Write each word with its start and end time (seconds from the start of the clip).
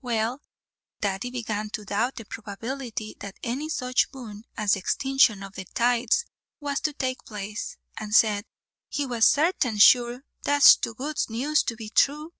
Well, 0.00 0.40
Daddy 1.02 1.30
began 1.30 1.68
to 1.68 1.84
doubt 1.84 2.16
the 2.16 2.24
probability 2.24 3.14
that 3.20 3.38
any 3.42 3.68
such 3.68 4.10
boon 4.10 4.44
as 4.56 4.72
the 4.72 4.78
extinction 4.78 5.42
of 5.42 5.54
tithes 5.74 6.24
was 6.60 6.80
to 6.80 6.94
take 6.94 7.24
place, 7.26 7.76
and 7.98 8.14
said, 8.14 8.46
he 8.88 9.04
was 9.04 9.28
"sartin 9.28 9.76
sure 9.76 10.24
'twas 10.46 10.76
too 10.76 10.94
good 10.94 11.18
news 11.28 11.62
to 11.64 11.76
be 11.76 11.88
thrue." 11.94 12.32